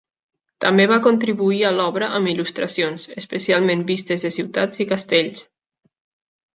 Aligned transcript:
També 0.63 0.87
va 0.91 0.97
contribuir 1.07 1.59
a 1.67 1.73
l'obra 1.81 2.09
amb 2.21 2.33
il·lustracions, 2.33 3.07
especialment 3.25 3.87
vistes 3.95 4.27
de 4.29 4.35
ciutats 4.41 4.85
i 4.87 4.93
castells. 4.97 5.49